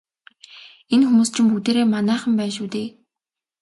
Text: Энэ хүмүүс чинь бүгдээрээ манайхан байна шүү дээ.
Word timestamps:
Энэ 0.93 1.05
хүмүүс 1.07 1.29
чинь 1.33 1.49
бүгдээрээ 1.51 1.85
манайхан 1.93 2.33
байна 2.37 2.53
шүү 2.57 2.67
дээ. 2.73 2.87